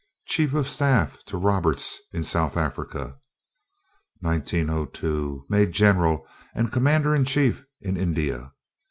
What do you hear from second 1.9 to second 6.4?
in South Africa. 1902. Made general,